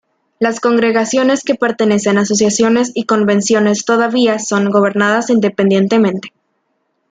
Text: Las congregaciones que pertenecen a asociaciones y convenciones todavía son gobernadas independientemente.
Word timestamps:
Las 0.39 0.59
congregaciones 0.59 1.43
que 1.43 1.53
pertenecen 1.53 2.17
a 2.17 2.21
asociaciones 2.21 2.91
y 2.95 3.03
convenciones 3.05 3.85
todavía 3.85 4.39
son 4.39 4.71
gobernadas 4.71 5.29
independientemente. 5.29 6.31